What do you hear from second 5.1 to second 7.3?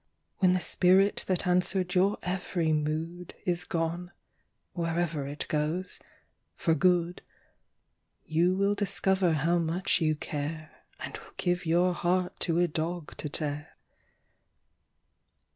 it goes for good,